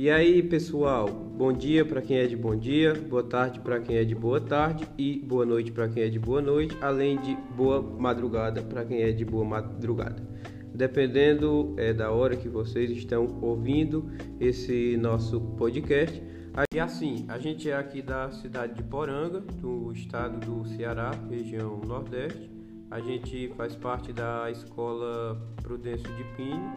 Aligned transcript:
E 0.00 0.08
aí, 0.08 0.42
pessoal, 0.42 1.06
bom 1.10 1.52
dia 1.52 1.84
para 1.84 2.00
quem 2.00 2.16
é 2.16 2.26
de 2.26 2.34
bom 2.34 2.56
dia, 2.56 2.94
boa 2.94 3.22
tarde 3.22 3.60
para 3.60 3.78
quem 3.78 3.98
é 3.98 4.02
de 4.02 4.14
boa 4.14 4.40
tarde 4.40 4.88
e 4.96 5.18
boa 5.18 5.44
noite 5.44 5.70
para 5.70 5.90
quem 5.90 6.02
é 6.02 6.08
de 6.08 6.18
boa 6.18 6.40
noite, 6.40 6.74
além 6.80 7.20
de 7.20 7.36
boa 7.54 7.82
madrugada 7.82 8.62
para 8.62 8.82
quem 8.82 9.02
é 9.02 9.12
de 9.12 9.26
boa 9.26 9.44
madrugada. 9.44 10.26
Dependendo 10.74 11.74
é, 11.76 11.92
da 11.92 12.10
hora 12.10 12.34
que 12.34 12.48
vocês 12.48 12.90
estão 12.92 13.26
ouvindo 13.42 14.10
esse 14.40 14.96
nosso 14.96 15.38
podcast. 15.58 16.22
Aí 16.54 16.80
assim, 16.80 17.26
a 17.28 17.38
gente 17.38 17.68
é 17.68 17.76
aqui 17.76 18.00
da 18.00 18.30
cidade 18.30 18.76
de 18.76 18.82
Poranga, 18.82 19.40
do 19.40 19.92
estado 19.92 20.40
do 20.40 20.66
Ceará, 20.66 21.10
região 21.28 21.78
Nordeste. 21.86 22.50
A 22.90 23.00
gente 23.00 23.52
faz 23.54 23.76
parte 23.76 24.14
da 24.14 24.50
escola 24.50 25.46
Prudêncio 25.62 26.10
de 26.16 26.24
Pinho, 26.38 26.72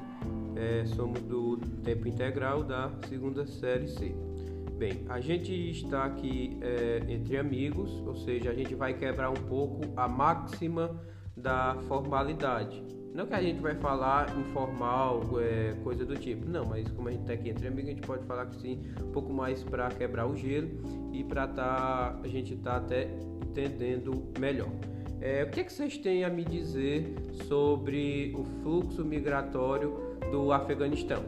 é, 0.55 0.85
somos 0.85 1.21
do 1.21 1.57
tempo 1.83 2.07
integral 2.07 2.63
da 2.63 2.91
segunda 3.07 3.45
série 3.45 3.87
C. 3.87 4.15
Bem, 4.77 5.05
a 5.07 5.19
gente 5.19 5.53
está 5.71 6.05
aqui 6.05 6.57
é, 6.61 7.03
entre 7.07 7.37
amigos, 7.37 7.91
ou 8.05 8.15
seja, 8.15 8.49
a 8.49 8.53
gente 8.53 8.75
vai 8.75 8.93
quebrar 8.93 9.29
um 9.29 9.47
pouco 9.47 9.81
a 9.95 10.07
máxima 10.07 10.99
da 11.37 11.77
formalidade. 11.87 12.83
Não 13.13 13.27
que 13.27 13.33
a 13.35 13.41
gente 13.41 13.61
vai 13.61 13.75
falar 13.75 14.35
informal, 14.37 15.21
é, 15.39 15.75
coisa 15.83 16.03
do 16.03 16.15
tipo, 16.15 16.49
não, 16.49 16.65
mas 16.65 16.89
como 16.91 17.07
a 17.09 17.11
gente 17.11 17.21
está 17.21 17.33
aqui 17.33 17.49
entre 17.49 17.67
amigos, 17.67 17.91
a 17.91 17.93
gente 17.93 18.07
pode 18.07 18.25
falar 18.25 18.47
que 18.47 18.55
sim, 18.55 18.81
um 19.01 19.11
pouco 19.11 19.31
mais 19.31 19.63
para 19.63 19.87
quebrar 19.89 20.25
o 20.25 20.35
gelo 20.35 20.69
e 21.13 21.23
para 21.23 21.47
tá, 21.47 22.19
a 22.23 22.27
gente 22.27 22.55
tá 22.55 22.77
até 22.77 23.07
entendendo 23.47 24.31
melhor. 24.39 24.69
É, 25.21 25.43
o 25.43 25.49
que, 25.49 25.61
é 25.61 25.63
que 25.63 25.71
vocês 25.71 25.97
têm 25.97 26.25
a 26.25 26.29
me 26.29 26.43
dizer 26.43 27.15
sobre 27.47 28.33
o 28.35 28.43
fluxo 28.43 29.05
migratório 29.05 30.12
do 30.31 30.51
Afeganistão? 30.51 31.23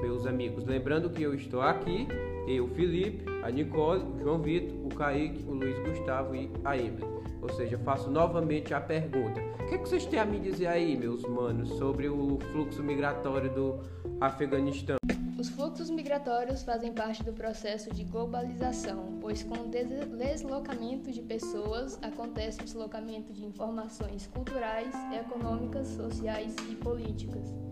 Meus 0.00 0.26
amigos, 0.26 0.64
lembrando 0.66 1.10
que 1.10 1.22
eu 1.22 1.34
estou 1.34 1.62
aqui, 1.62 2.06
eu, 2.46 2.68
Felipe, 2.68 3.24
a 3.42 3.50
Nicole, 3.50 4.02
o 4.02 4.18
João 4.18 4.38
Vitor, 4.38 4.76
o 4.84 4.88
Kaique, 4.88 5.44
o 5.48 5.54
Luiz 5.54 5.78
Gustavo 5.80 6.34
e 6.34 6.50
a 6.64 6.76
Emily. 6.76 7.04
Ou 7.40 7.48
seja, 7.50 7.78
faço 7.78 8.10
novamente 8.10 8.74
a 8.74 8.80
pergunta: 8.80 9.40
o 9.60 9.66
que, 9.66 9.74
é 9.74 9.78
que 9.78 9.88
vocês 9.88 10.06
têm 10.06 10.18
a 10.18 10.24
me 10.24 10.38
dizer 10.38 10.66
aí, 10.66 10.96
meus 10.96 11.22
manos, 11.22 11.70
sobre 11.70 12.08
o 12.08 12.38
fluxo 12.52 12.82
migratório 12.82 13.52
do 13.52 13.80
Afeganistão? 14.20 14.96
Os 15.38 15.50
fluxos 15.50 15.90
migratórios 15.90 16.62
fazem 16.62 16.92
parte 16.92 17.22
do 17.22 17.32
processo 17.32 17.92
de 17.92 18.04
globalização, 18.04 19.18
pois 19.20 19.42
com 19.42 19.54
o 19.54 19.68
deslocamento 19.68 21.12
de 21.12 21.20
pessoas 21.20 21.98
acontece 22.02 22.60
o 22.60 22.64
deslocamento 22.64 23.32
de 23.32 23.44
informações 23.44 24.26
culturais, 24.26 24.94
econômicas, 25.12 25.88
sociais 25.88 26.54
e 26.70 26.74
políticas. 26.76 27.65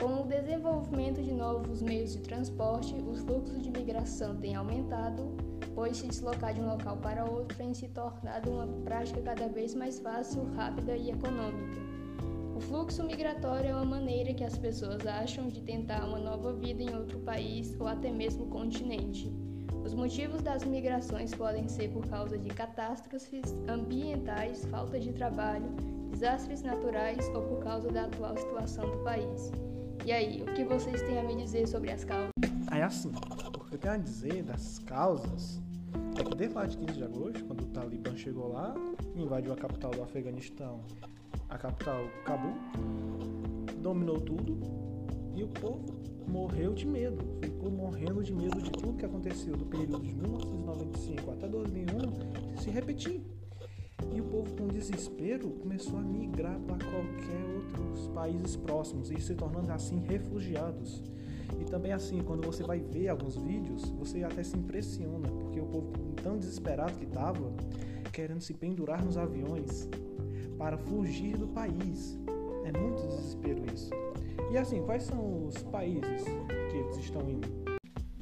Com 0.00 0.22
o 0.22 0.26
desenvolvimento 0.26 1.22
de 1.22 1.32
novos 1.32 1.80
meios 1.80 2.12
de 2.12 2.20
transporte, 2.20 2.94
os 2.94 3.20
fluxos 3.20 3.62
de 3.62 3.70
migração 3.70 4.36
têm 4.36 4.54
aumentado, 4.56 5.36
pois 5.74 5.96
se 5.96 6.08
deslocar 6.08 6.52
de 6.52 6.60
um 6.60 6.66
local 6.66 6.96
para 6.96 7.24
outro 7.24 7.56
tem 7.56 7.72
se 7.72 7.88
tornado 7.88 8.50
uma 8.50 8.66
prática 8.84 9.22
cada 9.22 9.48
vez 9.48 9.74
mais 9.74 10.00
fácil, 10.00 10.44
rápida 10.54 10.96
e 10.96 11.10
econômica. 11.10 11.80
O 12.56 12.60
fluxo 12.60 13.02
migratório 13.04 13.70
é 13.70 13.74
uma 13.74 13.84
maneira 13.84 14.32
que 14.34 14.44
as 14.44 14.58
pessoas 14.58 15.06
acham 15.06 15.48
de 15.48 15.60
tentar 15.60 16.04
uma 16.04 16.18
nova 16.18 16.52
vida 16.52 16.82
em 16.82 16.94
outro 16.94 17.18
país 17.20 17.76
ou 17.80 17.86
até 17.86 18.10
mesmo 18.10 18.46
continente. 18.46 19.32
Os 19.84 19.92
motivos 19.92 20.40
das 20.40 20.64
migrações 20.64 21.34
podem 21.34 21.68
ser 21.68 21.90
por 21.90 22.06
causa 22.06 22.38
de 22.38 22.48
catástrofes 22.48 23.54
ambientais, 23.68 24.64
falta 24.66 24.98
de 24.98 25.12
trabalho, 25.12 25.68
desastres 26.10 26.62
naturais 26.62 27.28
ou 27.34 27.42
por 27.42 27.58
causa 27.58 27.90
da 27.90 28.04
atual 28.04 28.36
situação 28.36 28.90
do 28.90 28.98
país. 29.04 29.52
E 30.04 30.12
aí, 30.12 30.42
o 30.42 30.52
que 30.52 30.62
vocês 30.64 31.00
têm 31.00 31.18
a 31.18 31.22
me 31.22 31.34
dizer 31.34 31.66
sobre 31.66 31.90
as 31.90 32.04
causas? 32.04 32.30
Aí 32.70 32.82
assim, 32.82 33.08
o 33.08 33.64
que 33.64 33.74
eu 33.74 33.78
tenho 33.78 33.94
a 33.94 33.96
dizer 33.96 34.42
das 34.42 34.78
causas 34.80 35.62
é 36.20 36.22
que 36.22 36.34
desde 36.36 36.54
lá 36.54 36.66
de 36.66 36.76
15 36.76 36.92
de 36.92 37.04
agosto, 37.04 37.44
quando 37.46 37.62
o 37.62 37.66
Talibã 37.68 38.14
chegou 38.14 38.52
lá 38.52 38.74
invadiu 39.16 39.52
a 39.52 39.56
capital 39.56 39.92
do 39.92 40.02
Afeganistão 40.02 40.82
a 41.48 41.56
capital 41.56 42.04
Cabul, 42.26 42.52
dominou 43.78 44.20
tudo 44.20 44.60
e 45.34 45.42
o 45.42 45.48
povo 45.48 45.86
morreu 46.28 46.74
de 46.74 46.86
medo, 46.86 47.38
ficou 47.42 47.70
morrendo 47.70 48.22
de 48.22 48.34
medo 48.34 48.60
de 48.60 48.70
tudo 48.70 48.98
que 48.98 49.06
aconteceu 49.06 49.56
do 49.56 49.64
período 49.64 50.00
de 50.00 50.14
1995 50.14 51.30
até 51.30 51.48
2001 51.48 52.60
se 52.60 52.70
repetir. 52.70 53.22
E 54.14 54.20
o 54.20 54.24
povo, 54.24 54.54
com 54.54 54.68
desespero, 54.68 55.50
começou 55.50 55.98
a 55.98 56.02
migrar 56.02 56.56
para 56.60 56.76
qualquer 56.76 57.44
outros 57.56 58.06
países 58.14 58.54
próximos 58.54 59.10
e 59.10 59.20
se 59.20 59.34
tornando 59.34 59.72
assim 59.72 59.98
refugiados. 59.98 61.02
E 61.60 61.64
também 61.64 61.92
assim, 61.92 62.22
quando 62.22 62.46
você 62.46 62.62
vai 62.62 62.78
ver 62.78 63.08
alguns 63.08 63.36
vídeos, 63.36 63.90
você 63.90 64.22
até 64.22 64.44
se 64.44 64.56
impressiona, 64.56 65.28
porque 65.28 65.60
o 65.60 65.66
povo 65.66 65.90
tão 66.22 66.38
desesperado 66.38 66.96
que 66.96 67.06
estava, 67.06 67.52
querendo 68.12 68.40
se 68.40 68.54
pendurar 68.54 69.04
nos 69.04 69.16
aviões, 69.16 69.88
para 70.56 70.78
fugir 70.78 71.36
do 71.36 71.48
país. 71.48 72.16
É 72.64 72.78
muito 72.78 73.06
desespero 73.08 73.62
isso. 73.74 73.90
E 74.52 74.56
assim, 74.56 74.80
quais 74.82 75.02
são 75.02 75.48
os 75.48 75.60
países 75.64 76.22
que 76.70 76.76
eles 76.76 76.96
estão 76.98 77.28
indo? 77.28 77.48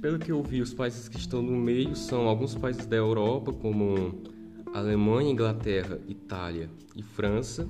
Pelo 0.01 0.19
que 0.19 0.33
eu 0.33 0.43
vi, 0.43 0.63
os 0.63 0.73
países 0.73 1.07
que 1.07 1.19
estão 1.19 1.43
no 1.43 1.53
meio 1.53 1.95
são 1.95 2.27
alguns 2.27 2.55
países 2.55 2.87
da 2.87 2.97
Europa, 2.97 3.53
como 3.53 4.23
Alemanha, 4.73 5.31
Inglaterra, 5.31 5.99
Itália 6.09 6.71
e 6.97 7.03
França, 7.03 7.69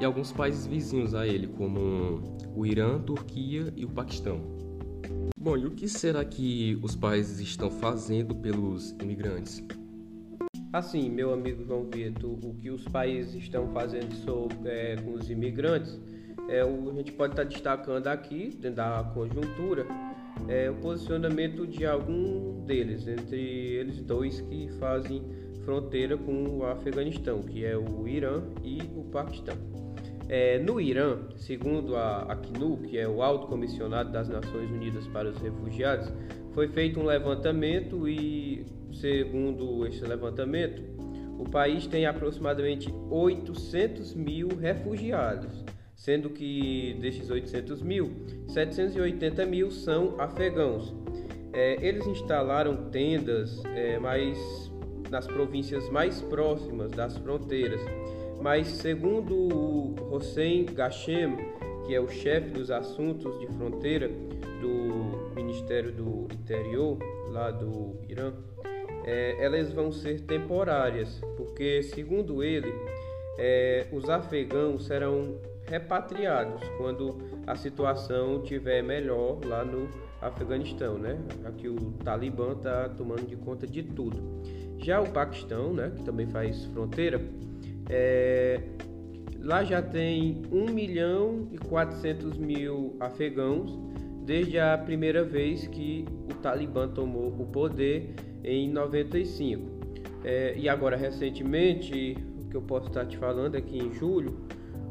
e 0.00 0.04
alguns 0.04 0.32
países 0.32 0.66
vizinhos 0.66 1.14
a 1.14 1.26
ele, 1.26 1.46
como 1.46 2.20
o 2.56 2.66
Irã, 2.66 2.98
Turquia 2.98 3.72
e 3.76 3.84
o 3.84 3.88
Paquistão. 3.88 4.40
Bom, 5.38 5.56
e 5.56 5.66
o 5.66 5.70
que 5.70 5.88
será 5.88 6.24
que 6.24 6.78
os 6.82 6.96
países 6.96 7.38
estão 7.38 7.70
fazendo 7.70 8.34
pelos 8.34 8.90
imigrantes? 9.00 9.64
Assim, 10.72 11.08
meu 11.10 11.32
amigo 11.32 11.64
João 11.64 11.88
Vitor, 11.92 12.32
o 12.32 12.54
que 12.54 12.70
os 12.70 12.84
países 12.84 13.34
estão 13.34 13.68
fazendo 13.68 14.12
sobre, 14.24 14.68
é, 14.68 14.96
com 14.96 15.12
os 15.12 15.30
imigrantes, 15.30 16.00
é, 16.48 16.64
o, 16.64 16.90
a 16.90 16.94
gente 16.94 17.12
pode 17.12 17.34
estar 17.34 17.44
destacando 17.44 18.08
aqui, 18.08 18.50
dentro 18.58 18.76
da 18.76 19.10
conjuntura, 19.14 19.86
é, 20.48 20.70
o 20.70 20.74
posicionamento 20.76 21.66
de 21.66 21.86
algum 21.86 22.64
deles, 22.64 23.06
entre 23.06 23.38
eles 23.38 24.00
dois 24.02 24.40
que 24.40 24.68
fazem 24.78 25.22
fronteira 25.64 26.16
com 26.16 26.58
o 26.58 26.64
Afeganistão, 26.66 27.42
que 27.42 27.64
é 27.64 27.76
o 27.76 28.06
Irã 28.06 28.42
e 28.62 28.80
o 28.96 29.04
Paquistão. 29.04 29.56
É, 30.28 30.58
no 30.58 30.80
Irã, 30.80 31.18
segundo 31.36 31.96
a 31.96 32.22
Acnu, 32.22 32.78
que 32.78 32.96
é 32.96 33.06
o 33.06 33.22
Alto 33.22 33.48
Comissionado 33.48 34.10
das 34.10 34.28
Nações 34.28 34.70
Unidas 34.70 35.06
para 35.08 35.28
os 35.28 35.38
Refugiados, 35.38 36.10
foi 36.54 36.68
feito 36.68 37.00
um 37.00 37.04
levantamento 37.04 38.08
e, 38.08 38.64
segundo 38.92 39.86
esse 39.86 40.02
levantamento, 40.04 40.82
o 41.38 41.44
país 41.48 41.86
tem 41.86 42.06
aproximadamente 42.06 42.92
800 43.10 44.14
mil 44.14 44.48
refugiados, 44.48 45.64
sendo 45.94 46.30
que 46.30 46.96
destes 47.00 47.30
800 47.30 47.82
mil, 47.82 48.12
780 48.48 49.44
mil 49.44 49.70
são 49.70 50.14
afegãos. 50.18 50.94
É, 51.52 51.76
eles 51.86 52.06
instalaram 52.06 52.88
tendas 52.90 53.62
é, 53.74 53.98
mais 53.98 54.71
nas 55.12 55.26
províncias 55.26 55.90
mais 55.90 56.22
próximas 56.22 56.90
das 56.90 57.18
fronteiras, 57.18 57.82
mas 58.40 58.66
segundo 58.66 59.34
o 59.34 59.94
Hossein 60.10 60.64
Gashem, 60.64 61.36
que 61.86 61.94
é 61.94 62.00
o 62.00 62.08
chefe 62.08 62.48
dos 62.48 62.70
assuntos 62.70 63.38
de 63.38 63.46
fronteira, 63.48 64.08
do 64.08 65.34
Ministério 65.34 65.92
do 65.92 66.28
Interior, 66.32 66.96
lá 67.28 67.50
do 67.50 67.96
Irã, 68.08 68.32
é, 69.04 69.44
elas 69.44 69.70
vão 69.72 69.92
ser 69.92 70.20
temporárias, 70.22 71.20
porque, 71.36 71.82
segundo 71.82 72.42
ele, 72.42 72.72
é, 73.36 73.86
os 73.92 74.08
afegãos 74.08 74.86
serão 74.86 75.36
repatriados 75.66 76.62
quando 76.78 77.18
a 77.46 77.54
situação 77.56 78.40
tiver 78.42 78.82
melhor 78.82 79.44
lá 79.44 79.64
no 79.64 79.88
Afeganistão, 80.20 80.96
né? 80.96 81.18
Aqui 81.44 81.68
o 81.68 81.92
Talibã 82.04 82.52
está 82.52 82.88
tomando 82.88 83.26
de 83.26 83.36
conta 83.36 83.66
de 83.66 83.82
tudo. 83.82 84.22
Já 84.82 85.00
o 85.00 85.10
Paquistão, 85.10 85.72
né, 85.72 85.92
que 85.96 86.02
também 86.02 86.26
faz 86.26 86.64
fronteira, 86.66 87.20
é, 87.88 88.60
lá 89.40 89.62
já 89.62 89.80
tem 89.80 90.42
1 90.50 90.72
milhão 90.72 91.48
e 91.52 91.58
400 91.58 92.36
mil 92.36 92.96
afegãos 92.98 93.78
desde 94.24 94.58
a 94.58 94.76
primeira 94.78 95.24
vez 95.24 95.66
que 95.66 96.04
o 96.30 96.34
Talibã 96.34 96.88
tomou 96.88 97.28
o 97.28 97.46
poder 97.46 98.14
em 98.44 98.68
95. 98.68 99.82
É, 100.24 100.54
e 100.56 100.68
agora, 100.68 100.96
recentemente, 100.96 102.16
o 102.40 102.48
que 102.48 102.56
eu 102.56 102.62
posso 102.62 102.88
estar 102.88 103.06
te 103.06 103.16
falando 103.16 103.56
é 103.56 103.60
que 103.60 103.76
em 103.76 103.92
julho 103.92 104.46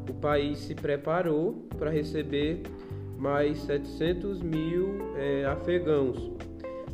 o 0.08 0.14
país 0.14 0.58
se 0.58 0.74
preparou 0.74 1.66
para 1.78 1.90
receber 1.90 2.62
mais 3.18 3.58
700 3.58 4.42
mil 4.42 5.14
é, 5.16 5.44
afegãos. 5.44 6.32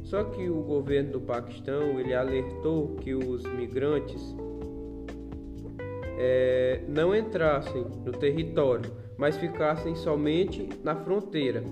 Só 0.09 0.25
que 0.25 0.49
o 0.49 0.63
governo 0.63 1.13
do 1.13 1.21
Paquistão 1.21 2.01
ele 2.01 2.15
alertou 2.15 2.97
que 2.97 3.15
os 3.15 3.43
migrantes 3.45 4.35
é, 6.19 6.81
não 6.89 7.15
entrassem 7.15 7.85
no 8.07 8.13
território, 8.13 8.91
mas 9.19 9.37
ficassem 9.37 9.95
somente 9.95 10.67
na 10.83 10.97
fronteira. 10.97 11.63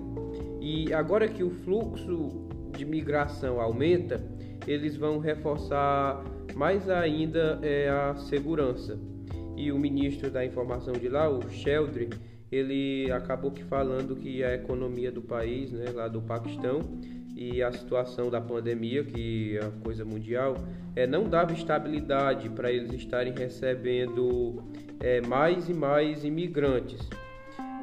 E 0.60 0.92
agora 0.92 1.26
que 1.26 1.42
o 1.42 1.48
fluxo 1.48 2.46
de 2.76 2.84
migração 2.84 3.58
aumenta, 3.58 4.22
eles 4.66 4.98
vão 4.98 5.18
reforçar 5.18 6.22
mais 6.54 6.90
ainda 6.90 7.58
é, 7.62 7.88
a 7.88 8.16
segurança. 8.16 8.98
E 9.56 9.72
o 9.72 9.78
ministro 9.78 10.30
da 10.30 10.44
informação 10.44 10.92
de 10.92 11.08
lá, 11.08 11.26
o 11.26 11.48
Sheldry, 11.48 12.10
ele 12.52 13.10
acabou 13.10 13.50
que 13.50 13.64
falando 13.64 14.14
que 14.14 14.44
a 14.44 14.54
economia 14.54 15.10
do 15.10 15.22
país, 15.22 15.72
né, 15.72 15.86
lá 15.94 16.06
do 16.06 16.20
Paquistão, 16.20 16.80
e 17.36 17.62
a 17.62 17.70
situação 17.70 18.30
da 18.30 18.40
pandemia, 18.40 19.04
que 19.04 19.58
é 19.58 19.64
a 19.64 19.70
coisa 19.84 20.06
mundial, 20.06 20.56
é, 20.96 21.06
não 21.06 21.24
dava 21.24 21.52
estabilidade 21.52 22.48
para 22.48 22.72
eles 22.72 22.90
estarem 22.94 23.34
recebendo 23.34 24.64
é, 24.98 25.20
mais 25.20 25.68
e 25.68 25.74
mais 25.74 26.24
imigrantes. 26.24 27.06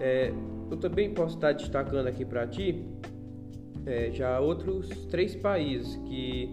É, 0.01 0.33
eu 0.71 0.77
também 0.77 1.13
posso 1.13 1.35
estar 1.35 1.51
destacando 1.51 2.07
aqui 2.07 2.25
para 2.25 2.47
ti 2.47 2.83
é, 3.85 4.09
já 4.11 4.39
outros 4.39 4.89
três 5.05 5.35
países 5.35 5.95
que 6.07 6.49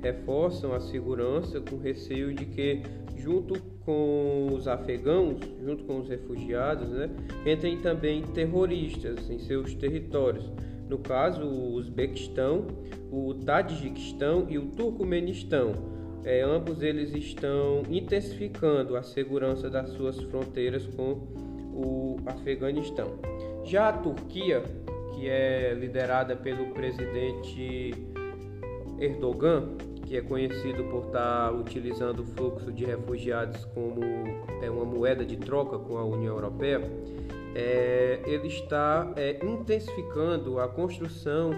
reforçam 0.00 0.72
a 0.74 0.80
segurança 0.80 1.60
com 1.60 1.76
receio 1.78 2.32
de 2.32 2.44
que, 2.44 2.82
junto 3.16 3.60
com 3.84 4.48
os 4.52 4.68
afegãos, 4.68 5.40
junto 5.60 5.82
com 5.84 5.98
os 5.98 6.08
refugiados, 6.08 6.88
né, 6.90 7.10
entrem 7.44 7.78
também 7.78 8.22
terroristas 8.22 9.28
em 9.28 9.40
seus 9.40 9.74
territórios 9.74 10.48
no 10.94 10.98
caso 10.98 11.44
o 11.44 11.72
Uzbequistão, 11.72 12.68
o 13.10 13.34
Tadjiquistão 13.34 14.46
e 14.48 14.56
o 14.56 14.66
Turcomenistão. 14.66 15.72
É, 16.24 16.40
ambos 16.40 16.82
eles 16.82 17.12
estão 17.12 17.82
intensificando 17.90 18.96
a 18.96 19.02
segurança 19.02 19.68
das 19.68 19.90
suas 19.90 20.20
fronteiras 20.22 20.86
com 20.86 21.26
o 21.74 22.16
Afeganistão. 22.24 23.18
Já 23.64 23.88
a 23.88 23.92
Turquia, 23.92 24.62
que 25.14 25.28
é 25.28 25.74
liderada 25.74 26.36
pelo 26.36 26.66
presidente 26.68 27.92
Erdogan, 29.00 29.70
que 30.06 30.16
é 30.16 30.20
conhecido 30.20 30.84
por 30.84 31.06
estar 31.06 31.52
utilizando 31.52 32.20
o 32.20 32.24
fluxo 32.24 32.70
de 32.70 32.84
refugiados 32.84 33.64
como 33.74 34.00
é, 34.62 34.70
uma 34.70 34.84
moeda 34.84 35.24
de 35.24 35.36
troca 35.38 35.76
com 35.76 35.98
a 35.98 36.04
União 36.04 36.36
Europeia, 36.36 36.80
é, 37.54 38.20
ele 38.26 38.48
está 38.48 39.12
é, 39.16 39.38
intensificando 39.44 40.58
a 40.58 40.68
construção 40.68 41.52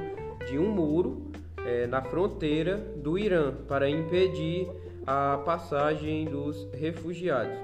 de 0.46 0.58
um 0.58 0.70
muro 0.70 1.30
é, 1.64 1.86
na 1.86 2.02
fronteira 2.02 2.76
do 2.76 3.18
Irã 3.18 3.54
para 3.66 3.88
impedir 3.88 4.68
a 5.06 5.38
passagem 5.44 6.26
dos 6.26 6.68
refugiados. 6.72 7.56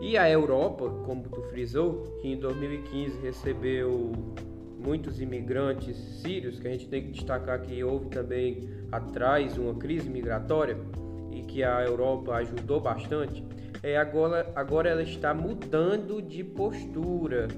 E 0.00 0.16
a 0.18 0.28
Europa, 0.28 0.88
como 1.06 1.22
tu 1.28 1.42
frisou, 1.42 2.02
que 2.20 2.28
em 2.28 2.36
2015 2.36 3.18
recebeu 3.20 4.12
muitos 4.78 5.20
imigrantes 5.20 5.96
sírios, 6.22 6.60
que 6.60 6.68
a 6.68 6.70
gente 6.70 6.88
tem 6.88 7.02
que 7.02 7.12
destacar 7.12 7.62
que 7.62 7.82
houve 7.82 8.08
também 8.10 8.68
atrás 8.92 9.56
uma 9.56 9.74
crise 9.74 10.10
migratória 10.10 10.76
e 11.32 11.42
que 11.42 11.62
a 11.62 11.82
Europa 11.82 12.34
ajudou 12.34 12.80
bastante 12.80 13.42
é, 13.84 13.98
agora, 13.98 14.50
agora 14.56 14.88
ela 14.88 15.02
está 15.02 15.34
mudando 15.34 16.22
de 16.22 16.42
postura. 16.42 17.48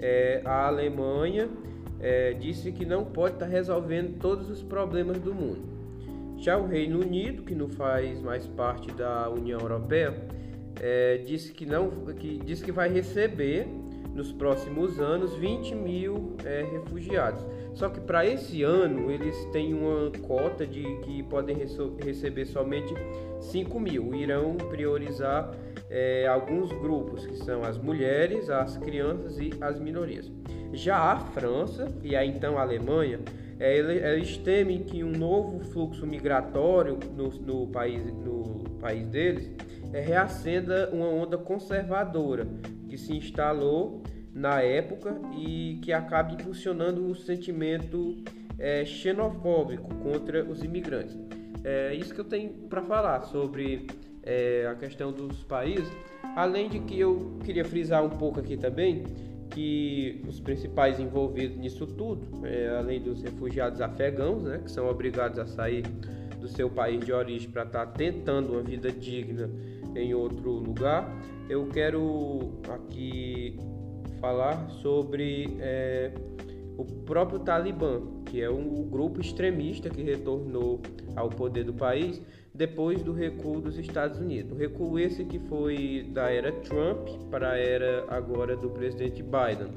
É, 0.00 0.42
a 0.44 0.66
Alemanha 0.66 1.48
é, 2.00 2.32
disse 2.32 2.72
que 2.72 2.84
não 2.84 3.04
pode 3.04 3.34
estar 3.34 3.46
resolvendo 3.46 4.18
todos 4.18 4.50
os 4.50 4.64
problemas 4.64 5.20
do 5.20 5.32
mundo. 5.32 5.62
Já 6.38 6.58
o 6.58 6.66
Reino 6.66 7.00
Unido, 7.00 7.44
que 7.44 7.54
não 7.54 7.68
faz 7.68 8.20
mais 8.20 8.48
parte 8.48 8.90
da 8.90 9.30
União 9.30 9.60
Europeia, 9.60 10.12
é, 10.80 11.18
disse 11.18 11.52
que 11.52 11.64
não, 11.64 11.88
que 12.18 12.36
disse 12.44 12.64
que 12.64 12.72
vai 12.72 12.88
receber 12.88 13.68
nos 14.12 14.32
próximos 14.32 14.98
anos 14.98 15.34
20 15.36 15.72
mil 15.76 16.34
é, 16.44 16.62
refugiados. 16.64 17.46
Só 17.74 17.88
que 17.88 18.00
para 18.00 18.26
esse 18.26 18.64
ano 18.64 19.08
eles 19.08 19.36
têm 19.52 19.72
uma 19.72 20.10
cota 20.26 20.66
de 20.66 20.82
que 21.04 21.22
podem 21.22 21.56
receber 22.02 22.44
somente 22.46 22.92
5 23.38 23.78
mil. 23.78 24.14
Irão 24.14 24.56
priorizar 24.56 25.54
é, 25.90 26.26
alguns 26.26 26.72
grupos, 26.72 27.26
que 27.26 27.36
são 27.36 27.62
as 27.62 27.78
mulheres, 27.78 28.50
as 28.50 28.76
crianças 28.76 29.38
e 29.38 29.50
as 29.60 29.78
minorias. 29.78 30.30
Já 30.72 31.12
a 31.12 31.18
França 31.18 31.92
e 32.02 32.16
a 32.16 32.24
então 32.24 32.58
a 32.58 32.62
Alemanha, 32.62 33.20
é, 33.58 33.78
eles 33.78 34.36
temem 34.38 34.82
que 34.82 35.02
um 35.02 35.10
novo 35.10 35.60
fluxo 35.60 36.06
migratório 36.06 36.98
no, 37.16 37.28
no, 37.40 37.66
país, 37.68 38.04
no 38.12 38.64
país 38.80 39.06
deles 39.08 39.50
é, 39.92 40.00
reacenda 40.00 40.90
uma 40.92 41.08
onda 41.08 41.38
conservadora 41.38 42.46
que 42.88 42.98
se 42.98 43.16
instalou 43.16 44.02
na 44.32 44.60
época 44.60 45.18
e 45.38 45.78
que 45.82 45.92
acabe 45.92 46.34
impulsionando 46.34 47.06
o 47.06 47.14
sentimento 47.14 48.22
é, 48.58 48.84
xenofóbico 48.84 49.94
contra 49.96 50.44
os 50.44 50.62
imigrantes. 50.62 51.16
É 51.64 51.94
isso 51.94 52.14
que 52.14 52.20
eu 52.20 52.24
tenho 52.24 52.50
para 52.68 52.82
falar 52.82 53.22
sobre 53.24 53.86
é, 54.26 54.66
a 54.70 54.74
questão 54.74 55.12
dos 55.12 55.42
países. 55.44 55.90
Além 56.34 56.68
de 56.68 56.80
que 56.80 56.98
eu 56.98 57.38
queria 57.44 57.64
frisar 57.64 58.04
um 58.04 58.10
pouco 58.10 58.40
aqui 58.40 58.56
também 58.56 59.04
que 59.50 60.22
os 60.28 60.40
principais 60.40 60.98
envolvidos 60.98 61.56
nisso 61.56 61.86
tudo, 61.86 62.44
é, 62.44 62.76
além 62.76 63.00
dos 63.00 63.22
refugiados 63.22 63.80
afegãos, 63.80 64.42
né, 64.42 64.60
que 64.62 64.70
são 64.70 64.88
obrigados 64.88 65.38
a 65.38 65.46
sair 65.46 65.82
do 66.40 66.48
seu 66.48 66.68
país 66.68 67.04
de 67.04 67.12
origem 67.12 67.48
para 67.48 67.62
estar 67.62 67.86
tá 67.86 67.92
tentando 67.92 68.52
uma 68.52 68.62
vida 68.62 68.90
digna 68.90 69.48
em 69.94 70.12
outro 70.12 70.50
lugar, 70.50 71.08
eu 71.48 71.66
quero 71.68 72.52
aqui 72.68 73.56
falar 74.20 74.68
sobre 74.68 75.56
é, 75.60 76.10
o 76.76 76.84
próprio 76.84 77.38
Talibã, 77.38 78.02
que 78.26 78.42
é 78.42 78.50
um 78.50 78.82
grupo 78.82 79.20
extremista 79.20 79.88
que 79.88 80.02
retornou 80.02 80.80
ao 81.14 81.30
poder 81.30 81.64
do 81.64 81.72
país 81.72 82.20
depois 82.56 83.02
do 83.02 83.12
recuo 83.12 83.60
dos 83.60 83.78
Estados 83.78 84.18
Unidos. 84.18 84.52
O 84.52 84.54
recuo 84.54 84.98
esse 84.98 85.24
que 85.24 85.38
foi 85.38 86.08
da 86.12 86.30
era 86.30 86.50
Trump 86.52 87.08
para 87.30 87.52
a 87.52 87.58
era 87.58 88.06
agora 88.08 88.56
do 88.56 88.70
presidente 88.70 89.22
Biden, 89.22 89.72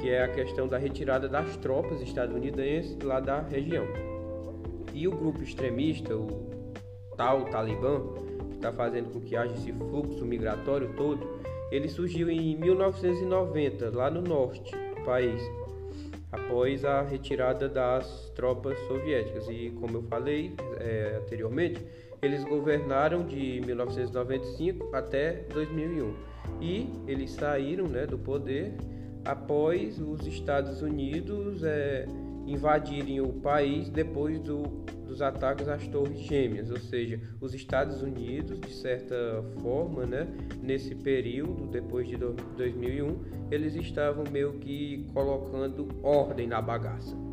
que 0.00 0.08
é 0.08 0.22
a 0.22 0.28
questão 0.28 0.68
da 0.68 0.78
retirada 0.78 1.28
das 1.28 1.56
tropas 1.56 2.00
estadunidenses 2.00 2.96
lá 3.02 3.18
da 3.18 3.40
região. 3.40 3.84
E 4.94 5.08
o 5.08 5.10
grupo 5.10 5.42
extremista, 5.42 6.16
o 6.16 6.48
tal 7.16 7.44
Talibã, 7.46 8.00
que 8.48 8.56
está 8.56 8.72
fazendo 8.72 9.12
com 9.12 9.20
que 9.20 9.34
haja 9.34 9.54
esse 9.54 9.72
fluxo 9.72 10.24
migratório 10.24 10.92
todo, 10.96 11.40
ele 11.70 11.88
surgiu 11.88 12.30
em 12.30 12.56
1990, 12.56 13.90
lá 13.90 14.10
no 14.10 14.22
norte 14.22 14.70
do 14.70 15.04
país, 15.04 15.40
após 16.30 16.84
a 16.84 17.02
retirada 17.02 17.68
das 17.68 18.30
tropas 18.34 18.78
soviéticas. 18.86 19.48
E 19.48 19.70
como 19.80 19.98
eu 19.98 20.02
falei 20.02 20.54
é, 20.78 21.20
anteriormente, 21.22 21.80
eles 22.22 22.44
governaram 22.44 23.24
de 23.24 23.60
1995 23.64 24.94
até 24.94 25.44
2001 25.52 26.14
e 26.60 26.88
eles 27.06 27.32
saíram 27.32 27.86
né, 27.86 28.06
do 28.06 28.18
poder 28.18 28.74
após 29.24 29.98
os 29.98 30.26
Estados 30.26 30.82
Unidos 30.82 31.62
é, 31.62 32.06
invadirem 32.46 33.20
o 33.20 33.32
país 33.34 33.88
depois 33.88 34.38
do, 34.40 34.62
dos 35.06 35.20
ataques 35.22 35.68
às 35.68 35.86
Torres 35.88 36.18
Gêmeas, 36.20 36.70
ou 36.70 36.78
seja, 36.78 37.20
os 37.40 37.54
Estados 37.54 38.02
Unidos, 38.02 38.60
de 38.60 38.72
certa 38.72 39.44
forma, 39.60 40.06
né, 40.06 40.26
nesse 40.62 40.94
período, 40.94 41.66
depois 41.66 42.08
de 42.08 42.16
2001, 42.16 43.50
eles 43.50 43.74
estavam 43.74 44.24
meio 44.30 44.54
que 44.54 45.06
colocando 45.12 45.88
ordem 46.02 46.46
na 46.46 46.62
bagaça. 46.62 47.29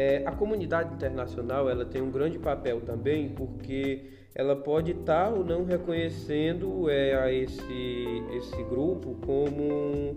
É, 0.00 0.22
a 0.24 0.30
comunidade 0.30 0.94
internacional 0.94 1.68
ela 1.68 1.84
tem 1.84 2.00
um 2.00 2.08
grande 2.08 2.38
papel 2.38 2.80
também 2.82 3.30
porque 3.30 4.04
ela 4.32 4.54
pode 4.54 4.92
estar 4.92 5.24
tá 5.24 5.28
ou 5.28 5.44
não 5.44 5.64
reconhecendo 5.64 6.88
é, 6.88 7.16
a 7.16 7.32
esse, 7.32 8.22
esse 8.32 8.62
grupo 8.62 9.16
como 9.26 10.14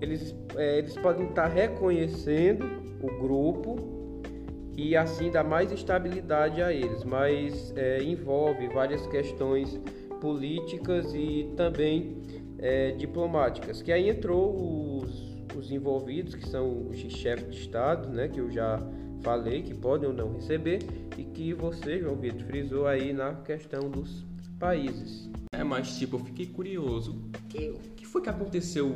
eles, 0.00 0.34
é, 0.56 0.78
eles 0.78 0.96
podem 0.96 1.28
estar 1.28 1.48
tá 1.48 1.48
reconhecendo 1.48 2.66
o 3.00 3.20
grupo 3.20 3.76
e 4.76 4.96
assim 4.96 5.30
dar 5.30 5.44
mais 5.44 5.70
estabilidade 5.70 6.60
a 6.60 6.72
eles, 6.72 7.04
mas 7.04 7.72
é, 7.76 8.02
envolve 8.02 8.66
várias 8.66 9.06
questões 9.06 9.80
políticas 10.20 11.14
e 11.14 11.52
também 11.56 12.20
é, 12.58 12.90
diplomáticas, 12.90 13.80
que 13.80 13.92
aí 13.92 14.08
entrou 14.08 14.96
os, 15.04 15.36
os 15.56 15.70
envolvidos, 15.70 16.34
que 16.34 16.48
são 16.48 16.88
os 16.88 16.96
chefes 16.96 17.48
de 17.54 17.60
Estado, 17.60 18.08
né, 18.08 18.26
que 18.26 18.40
eu 18.40 18.50
já 18.50 18.84
falei 19.24 19.62
que 19.62 19.74
podem 19.74 20.08
ou 20.08 20.14
não 20.14 20.34
receber 20.34 20.80
e 21.16 21.24
que 21.24 21.54
você, 21.54 21.98
João 21.98 22.14
Vitor, 22.14 22.46
frisou 22.46 22.86
aí 22.86 23.12
na 23.12 23.34
questão 23.36 23.90
dos 23.90 24.24
países. 24.60 25.30
É, 25.52 25.64
mas 25.64 25.98
tipo, 25.98 26.16
eu 26.16 26.20
fiquei 26.20 26.46
curioso. 26.46 27.12
O 27.12 27.48
que, 27.48 27.72
que 27.96 28.06
foi 28.06 28.20
que 28.20 28.28
aconteceu 28.28 28.94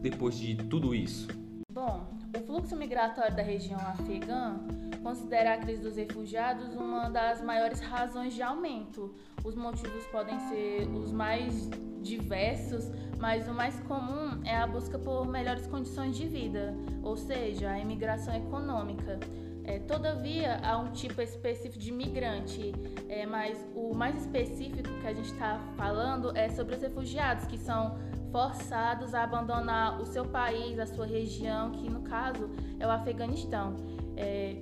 depois 0.00 0.36
de 0.36 0.56
tudo 0.56 0.94
isso? 0.94 1.28
Bom, 1.70 2.08
o 2.34 2.40
fluxo 2.40 2.74
migratório 2.74 3.36
da 3.36 3.42
região 3.42 3.78
afegã 3.80 4.58
considera 5.02 5.54
a 5.54 5.58
crise 5.58 5.82
dos 5.82 5.96
refugiados 5.96 6.74
uma 6.74 7.10
das 7.10 7.42
maiores 7.42 7.80
razões 7.80 8.32
de 8.32 8.42
aumento. 8.42 9.14
Os 9.44 9.54
motivos 9.54 10.06
podem 10.06 10.38
ser 10.48 10.88
os 10.88 11.12
mais 11.12 11.68
diversos, 12.04 12.90
mas 13.18 13.48
o 13.48 13.54
mais 13.54 13.78
comum 13.80 14.40
é 14.44 14.56
a 14.56 14.66
busca 14.66 14.98
por 14.98 15.26
melhores 15.26 15.66
condições 15.66 16.16
de 16.16 16.28
vida, 16.28 16.74
ou 17.02 17.16
seja, 17.16 17.70
a 17.70 17.78
imigração 17.78 18.34
econômica. 18.34 19.18
É, 19.64 19.78
todavia, 19.78 20.60
há 20.62 20.76
um 20.76 20.92
tipo 20.92 21.22
específico 21.22 21.78
de 21.78 21.90
migrante, 21.90 22.72
é, 23.08 23.24
mas 23.24 23.66
o 23.74 23.94
mais 23.94 24.14
específico 24.20 24.90
que 25.00 25.06
a 25.06 25.14
gente 25.14 25.32
está 25.32 25.58
falando 25.74 26.36
é 26.36 26.50
sobre 26.50 26.74
os 26.74 26.82
refugiados, 26.82 27.46
que 27.46 27.56
são 27.56 27.96
forçados 28.30 29.14
a 29.14 29.22
abandonar 29.22 30.00
o 30.02 30.04
seu 30.04 30.26
país, 30.26 30.78
a 30.78 30.86
sua 30.86 31.06
região, 31.06 31.70
que 31.70 31.88
no 31.88 32.02
caso 32.02 32.50
é 32.78 32.86
o 32.86 32.90
Afeganistão, 32.90 33.76
é, 34.16 34.56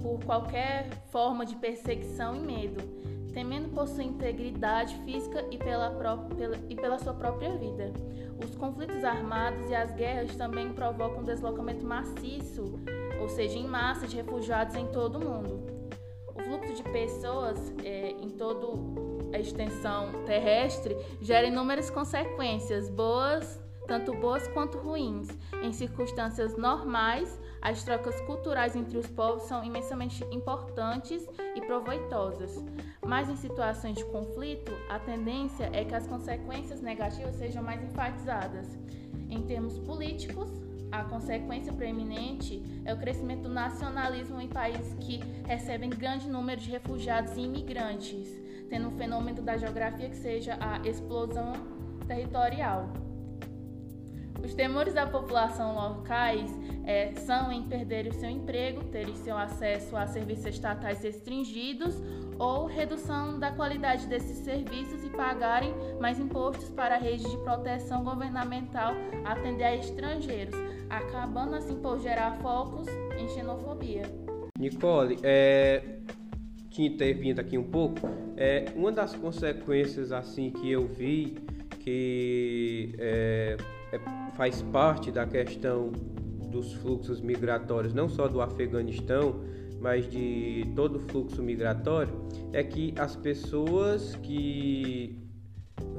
por 0.00 0.22
qualquer 0.24 0.90
forma 1.10 1.44
de 1.44 1.56
perseguição 1.56 2.36
e 2.36 2.38
medo, 2.38 2.80
temendo 3.36 3.68
por 3.68 3.86
sua 3.86 4.02
integridade 4.02 4.96
física 5.04 5.44
e 5.50 5.58
pela, 5.58 5.90
pela, 5.90 6.56
e 6.70 6.74
pela 6.74 6.98
sua 6.98 7.12
própria 7.12 7.54
vida. 7.58 7.92
Os 8.42 8.56
conflitos 8.56 9.04
armados 9.04 9.70
e 9.70 9.74
as 9.74 9.92
guerras 9.92 10.34
também 10.36 10.72
provocam 10.72 11.20
um 11.20 11.24
deslocamento 11.24 11.84
maciço 11.84 12.80
ou 13.20 13.28
seja, 13.28 13.58
em 13.58 13.66
massa 13.66 14.06
de 14.06 14.16
refugiados 14.16 14.74
em 14.74 14.86
todo 14.86 15.18
o 15.18 15.24
mundo. 15.24 15.66
O 16.34 16.40
fluxo 16.40 16.74
de 16.74 16.82
pessoas 16.84 17.72
é, 17.84 18.10
em 18.10 18.30
toda 18.30 18.66
a 19.34 19.38
extensão 19.38 20.24
terrestre 20.24 20.96
gera 21.20 21.46
inúmeras 21.46 21.90
consequências, 21.90 22.88
boas, 22.88 23.60
tanto 23.86 24.12
boas 24.14 24.46
quanto 24.48 24.78
ruins. 24.78 25.28
Em 25.62 25.72
circunstâncias 25.72 26.56
normais, 26.56 27.38
as 27.62 27.82
trocas 27.82 28.20
culturais 28.22 28.76
entre 28.76 28.98
os 28.98 29.06
povos 29.08 29.44
são 29.44 29.64
imensamente 29.64 30.24
importantes 30.30 31.26
e 31.54 31.60
proveitosas. 31.62 32.64
Mas 33.06 33.28
em 33.28 33.36
situações 33.36 33.96
de 33.96 34.04
conflito, 34.06 34.72
a 34.88 34.98
tendência 34.98 35.70
é 35.72 35.84
que 35.84 35.94
as 35.94 36.06
consequências 36.06 36.80
negativas 36.80 37.36
sejam 37.36 37.62
mais 37.62 37.82
enfatizadas. 37.82 38.66
Em 39.30 39.42
termos 39.42 39.78
políticos, 39.78 40.50
a 40.90 41.04
consequência 41.04 41.72
preeminente 41.72 42.62
é 42.84 42.92
o 42.92 42.98
crescimento 42.98 43.42
do 43.42 43.48
nacionalismo 43.48 44.40
em 44.40 44.48
países 44.48 44.92
que 44.94 45.20
recebem 45.46 45.88
grande 45.88 46.28
número 46.28 46.60
de 46.60 46.68
refugiados 46.68 47.36
e 47.36 47.42
imigrantes, 47.42 48.28
tendo 48.68 48.88
um 48.88 48.96
fenômeno 48.96 49.40
da 49.40 49.56
geografia 49.56 50.08
que 50.08 50.16
seja 50.16 50.56
a 50.60 50.78
explosão 50.86 51.52
territorial. 52.08 52.92
Os 54.44 54.54
temores 54.54 54.94
da 54.94 55.06
população 55.06 55.74
locais 55.74 56.50
é, 56.84 57.12
são 57.14 57.50
em 57.50 57.64
perder 57.64 58.06
o 58.08 58.14
seu 58.14 58.30
emprego, 58.30 58.84
terem 58.84 59.14
seu 59.16 59.36
acesso 59.36 59.96
a 59.96 60.06
serviços 60.06 60.46
estatais 60.46 61.02
restringidos 61.02 61.94
ou 62.38 62.66
redução 62.66 63.38
da 63.38 63.50
qualidade 63.50 64.06
desses 64.06 64.38
serviços 64.38 65.04
e 65.04 65.10
pagarem 65.10 65.72
mais 66.00 66.18
impostos 66.18 66.68
para 66.70 66.96
a 66.96 66.98
rede 66.98 67.28
de 67.28 67.36
proteção 67.38 68.04
governamental 68.04 68.94
atender 69.24 69.64
a 69.64 69.76
estrangeiros, 69.76 70.54
acabando 70.88 71.54
assim 71.56 71.76
por 71.76 71.98
gerar 71.98 72.38
focos 72.42 72.86
em 73.18 73.28
xenofobia. 73.28 74.02
Nicole, 74.58 75.18
é, 75.22 75.98
te 76.70 76.82
intervindo 76.82 77.40
aqui 77.40 77.56
um 77.58 77.70
pouco, 77.70 78.00
é, 78.36 78.66
uma 78.74 78.92
das 78.92 79.14
consequências 79.14 80.12
assim 80.12 80.50
que 80.50 80.70
eu 80.70 80.86
vi 80.86 81.36
que 81.80 82.94
é, 82.98 83.56
é, 83.92 84.00
faz 84.34 84.60
parte 84.60 85.10
da 85.10 85.24
questão 85.24 85.92
dos 86.50 86.74
fluxos 86.74 87.20
migratórios, 87.20 87.94
não 87.94 88.08
só 88.08 88.26
do 88.26 88.40
Afeganistão, 88.40 89.40
mas 89.86 90.10
de 90.10 90.66
todo 90.74 90.96
o 90.96 90.98
fluxo 90.98 91.40
migratório, 91.40 92.12
é 92.52 92.60
que 92.60 92.92
as 92.98 93.14
pessoas 93.14 94.16
que 94.16 95.16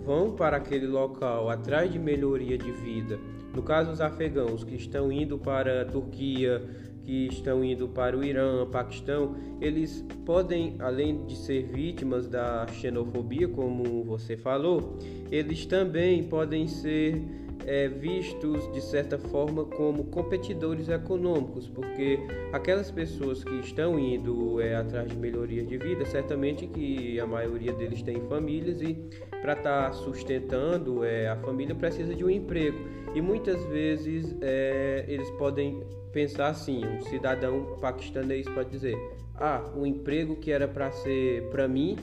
vão 0.03 0.32
para 0.32 0.58
aquele 0.58 0.86
local 0.86 1.50
atrás 1.50 1.89
de 1.89 1.98
melhoria 1.98 2.58
de 2.58 2.70
vida, 2.70 3.17
no 3.56 3.63
caso 3.63 3.89
os 3.89 4.01
afegãos 4.01 4.62
que 4.65 4.75
estão 4.75 5.10
indo 5.10 5.38
para 5.38 5.84
a 5.84 5.86
Turquia, 5.86 6.62
que 7.06 7.27
estão 7.27 7.63
indo 7.63 7.88
para 7.88 8.17
o 8.17 8.25
Irã, 8.25 8.70
Paquistão, 8.70 9.38
eles 9.62 10.03
podem, 10.25 10.75
além 10.79 11.25
de 11.25 11.38
ser 11.38 11.63
vítimas 11.63 12.27
da 12.27 12.67
xenofobia, 12.67 13.48
como 13.48 14.03
você 14.03 14.36
falou, 14.36 14.98
eles 15.32 15.65
também 15.65 16.25
podem 16.25 16.67
ser 16.67 17.24
é, 17.68 17.90
vistos 17.90 18.72
de 18.72 18.80
certa 18.80 19.20
forma 19.20 19.66
como 19.66 20.06
competidores 20.06 20.88
econômicos, 20.88 21.68
porque 21.68 22.18
aquelas 22.54 22.90
pessoas 22.90 23.44
que 23.44 23.60
estão 23.60 24.00
indo 24.00 24.62
é, 24.62 24.76
atrás 24.76 25.10
de 25.10 25.18
melhorias 25.18 25.68
de 25.68 25.78
vida, 25.78 26.06
certamente 26.06 26.66
que 26.66 27.20
a 27.20 27.28
maioria 27.28 27.74
deles 27.74 28.02
tem 28.02 28.22
famílias 28.30 28.82
e 28.82 28.94
para 29.42 29.54
estar 29.54 29.88
tá 29.88 29.92
sustentando 29.92 31.04
é, 31.04 31.28
a 31.28 31.36
família 31.36 31.76
precisa 31.76 32.16
de 32.16 32.24
um 32.24 32.30
emprego. 32.30 32.78
E 33.14 33.22
muitas 33.22 33.64
vezes 33.66 34.34
é, 34.42 35.04
eles 35.06 35.30
podem 35.32 35.84
pensar 36.14 36.48
assim, 36.48 36.86
um 36.86 37.02
cidadão 37.02 37.78
paquistanês 37.82 38.48
pode 38.48 38.70
dizer, 38.70 38.98
ah, 39.36 39.62
o 39.76 39.86
emprego 39.86 40.38
que 40.38 40.52
era 40.52 40.68
para 40.68 40.90
ser 40.92 41.44
para 41.50 41.68
mim 41.68 41.98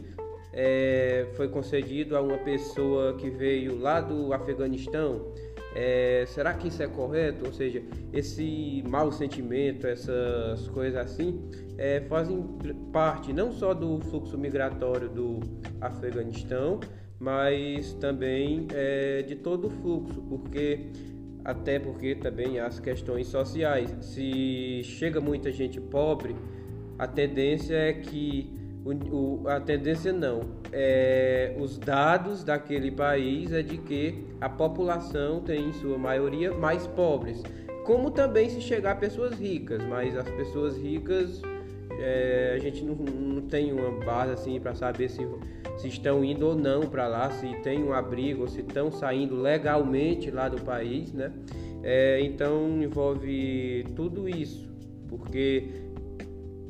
é, 0.52 1.26
foi 1.34 1.48
concedido 1.48 2.16
a 2.16 2.20
uma 2.20 2.38
pessoa 2.38 3.14
que 3.14 3.30
veio 3.30 3.78
lá 3.78 4.00
do 4.00 4.32
Afeganistão 4.32 5.32
é, 5.74 6.24
será 6.28 6.54
que 6.54 6.68
isso 6.68 6.82
é 6.82 6.86
correto? 6.86 7.46
Ou 7.46 7.52
seja, 7.52 7.82
esse 8.12 8.82
mau 8.88 9.10
sentimento, 9.10 9.86
essas 9.86 10.68
coisas 10.68 10.98
assim, 10.98 11.50
é, 11.76 12.00
fazem 12.02 12.42
parte 12.92 13.32
não 13.32 13.50
só 13.50 13.74
do 13.74 13.98
fluxo 14.00 14.38
migratório 14.38 15.08
do 15.08 15.40
Afeganistão, 15.80 16.78
mas 17.18 17.92
também 17.94 18.68
é, 18.72 19.22
de 19.22 19.34
todo 19.34 19.66
o 19.66 19.70
fluxo, 19.70 20.22
porque 20.22 20.90
até 21.44 21.78
porque 21.78 22.14
também 22.14 22.58
as 22.58 22.78
questões 22.78 23.26
sociais. 23.26 23.94
Se 24.00 24.82
chega 24.84 25.20
muita 25.20 25.52
gente 25.52 25.80
pobre, 25.80 26.34
a 26.98 27.06
tendência 27.06 27.74
é 27.74 27.92
que 27.92 28.63
o, 28.84 29.42
o, 29.42 29.48
a 29.48 29.58
tendência 29.60 30.12
não. 30.12 30.40
É, 30.72 31.56
os 31.58 31.78
dados 31.78 32.44
daquele 32.44 32.90
país 32.90 33.52
é 33.52 33.62
de 33.62 33.78
que 33.78 34.26
a 34.40 34.48
população 34.48 35.40
tem, 35.40 35.68
em 35.68 35.72
sua 35.72 35.96
maioria, 35.96 36.52
mais 36.52 36.86
pobres. 36.86 37.42
Como 37.84 38.10
também 38.10 38.48
se 38.48 38.60
chegar 38.60 38.92
a 38.92 38.96
pessoas 38.96 39.38
ricas, 39.38 39.82
mas 39.84 40.16
as 40.16 40.28
pessoas 40.30 40.76
ricas 40.76 41.42
é, 41.98 42.54
a 42.56 42.58
gente 42.58 42.84
não, 42.84 42.94
não, 42.94 43.42
tem 43.42 43.72
uma 43.72 43.90
base 44.04 44.32
assim 44.32 44.58
para 44.58 44.74
saber 44.74 45.08
se, 45.08 45.26
se 45.76 45.88
estão 45.88 46.24
indo 46.24 46.46
ou 46.46 46.54
não 46.54 46.82
para 46.82 47.06
lá, 47.06 47.30
se 47.30 47.46
tem 47.62 47.82
um 47.82 47.92
abrigo, 47.92 48.42
ou 48.42 48.48
se 48.48 48.60
estão 48.60 48.90
saindo 48.90 49.40
legalmente 49.40 50.30
lá 50.30 50.48
do 50.48 50.60
país, 50.62 51.12
né? 51.12 51.32
É, 51.82 52.20
então 52.22 52.82
envolve 52.82 53.86
tudo 53.94 54.28
isso, 54.28 54.68
porque 55.08 55.83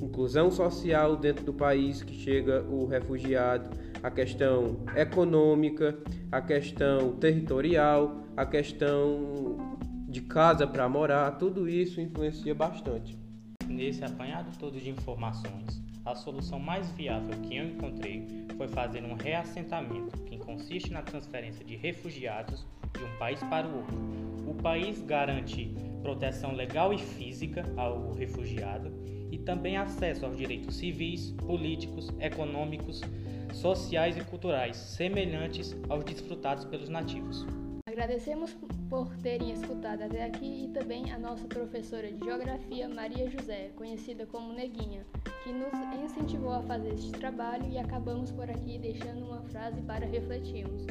inclusão 0.00 0.50
social 0.50 1.16
dentro 1.16 1.44
do 1.44 1.52
país 1.52 2.02
que 2.02 2.14
chega 2.14 2.62
o 2.62 2.86
refugiado, 2.86 3.70
a 4.02 4.10
questão 4.10 4.76
econômica, 4.94 5.98
a 6.30 6.40
questão 6.40 7.12
territorial, 7.16 8.24
a 8.36 8.44
questão 8.44 9.56
de 10.08 10.20
casa 10.20 10.66
para 10.66 10.88
morar, 10.88 11.30
tudo 11.38 11.68
isso 11.68 12.00
influencia 12.00 12.54
bastante. 12.54 13.16
Nesse 13.66 14.04
apanhado 14.04 14.56
todo 14.58 14.78
de 14.78 14.90
informações, 14.90 15.82
a 16.04 16.14
solução 16.14 16.58
mais 16.58 16.90
viável 16.90 17.34
que 17.40 17.56
eu 17.56 17.66
encontrei 17.66 18.46
foi 18.56 18.68
fazer 18.68 19.02
um 19.02 19.14
reassentamento, 19.14 20.20
que 20.24 20.36
consiste 20.36 20.92
na 20.92 21.02
transferência 21.02 21.64
de 21.64 21.76
refugiados 21.76 22.66
de 22.92 23.02
um 23.02 23.18
país 23.18 23.40
para 23.44 23.66
o 23.66 23.76
outro. 23.76 23.96
O 24.46 24.54
país 24.54 25.00
garante 25.00 25.74
proteção 26.02 26.52
legal 26.52 26.92
e 26.92 26.98
física 26.98 27.64
ao 27.76 28.12
refugiado 28.12 28.92
e 29.34 29.38
também 29.38 29.76
acesso 29.76 30.24
aos 30.24 30.36
direitos 30.36 30.76
civis, 30.76 31.32
políticos, 31.32 32.08
econômicos, 32.20 33.00
sociais 33.52 34.16
e 34.16 34.20
culturais 34.22 34.76
semelhantes 34.76 35.76
aos 35.88 36.04
desfrutados 36.04 36.64
pelos 36.64 36.88
nativos. 36.88 37.44
Agradecemos 37.86 38.56
por 38.88 39.08
terem 39.18 39.52
escutado 39.52 40.02
até 40.02 40.24
aqui 40.24 40.64
e 40.64 40.68
também 40.68 41.12
a 41.12 41.18
nossa 41.18 41.46
professora 41.46 42.10
de 42.12 42.24
Geografia, 42.24 42.88
Maria 42.88 43.28
José, 43.28 43.70
conhecida 43.74 44.24
como 44.26 44.52
Neguinha, 44.52 45.04
que 45.42 45.52
nos 45.52 45.72
incentivou 46.02 46.52
a 46.52 46.62
fazer 46.62 46.94
este 46.94 47.10
trabalho 47.12 47.68
e 47.68 47.78
acabamos 47.78 48.30
por 48.30 48.48
aqui 48.48 48.78
deixando 48.78 49.24
uma 49.24 49.42
frase 49.42 49.80
para 49.82 50.06
refletirmos. 50.06 50.86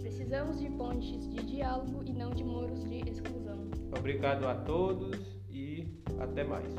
Precisamos 0.00 0.60
de 0.60 0.70
pontes 0.70 1.28
de 1.28 1.42
diálogo 1.44 2.02
e 2.06 2.12
não 2.12 2.30
de 2.30 2.44
muros 2.44 2.84
de 2.84 3.00
exclusão. 3.08 3.68
Obrigado 3.98 4.46
a 4.46 4.54
todos 4.54 5.18
e 5.50 5.86
até 6.18 6.44
mais. 6.44 6.74